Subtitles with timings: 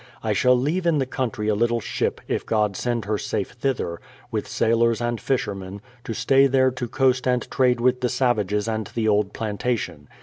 [0.23, 4.01] I shall leave in the country a little ship, if God send her safe thither,
[4.31, 8.87] with sailors and fishermen, to stay there to coast and trade with the savages and
[8.95, 10.07] the old plantation.